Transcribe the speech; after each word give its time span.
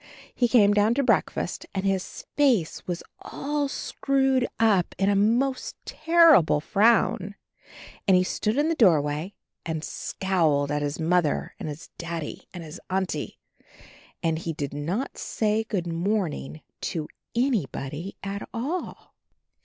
He 0.33 0.47
came 0.47 0.73
down 0.73 0.95
to 0.95 1.03
breakfast 1.03 1.67
and 1.75 1.85
his 1.85 2.25
face 2.35 2.87
was 2.87 3.03
all 3.19 3.67
screwed 3.67 4.47
up 4.59 4.95
in 4.97 5.09
a 5.11 5.15
most 5.15 5.75
terrible 5.85 6.59
frown, 6.59 7.35
and 8.07 8.17
he 8.17 8.23
stood 8.23 8.57
in 8.57 8.67
the 8.67 8.73
doorway 8.73 9.35
and 9.63 9.83
scowled 9.83 10.71
at 10.71 10.81
his 10.81 10.99
Mother 10.99 11.53
and 11.59 11.69
his 11.69 11.91
Daddy 11.99 12.47
and 12.51 12.63
his 12.63 12.81
Auntie. 12.89 13.37
And 14.23 14.39
he 14.39 14.53
did 14.53 14.73
not 14.73 15.19
say, 15.19 15.65
"Good 15.65 15.85
morning" 15.85 16.61
to 16.95 17.07
any 17.35 17.67
body 17.67 18.17
at 18.23 18.49
all. 18.55 19.13